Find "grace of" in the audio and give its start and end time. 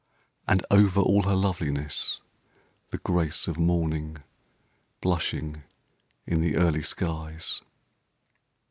2.97-3.59